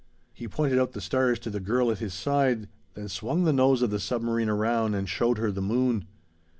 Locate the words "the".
0.93-0.99, 1.51-1.59, 3.43-3.53, 3.91-3.99, 5.51-5.61